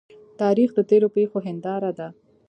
تاریخ 0.41 0.69
د 0.75 0.79
تیرو 0.89 1.07
پیښو 1.17 1.37
هنداره 1.47 1.91
ده. 1.99 2.07